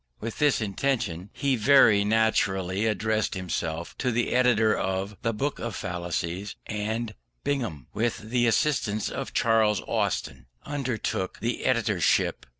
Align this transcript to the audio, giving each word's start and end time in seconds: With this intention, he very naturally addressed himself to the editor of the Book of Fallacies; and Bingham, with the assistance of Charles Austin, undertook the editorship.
With 0.19 0.39
this 0.39 0.61
intention, 0.61 1.29
he 1.31 1.55
very 1.55 2.03
naturally 2.03 2.87
addressed 2.87 3.35
himself 3.35 3.95
to 3.99 4.11
the 4.11 4.31
editor 4.33 4.75
of 4.75 5.15
the 5.21 5.31
Book 5.31 5.59
of 5.59 5.75
Fallacies; 5.75 6.55
and 6.65 7.13
Bingham, 7.43 7.85
with 7.93 8.17
the 8.31 8.47
assistance 8.47 9.11
of 9.11 9.35
Charles 9.35 9.81
Austin, 9.81 10.47
undertook 10.65 11.37
the 11.39 11.65
editorship. 11.65 12.47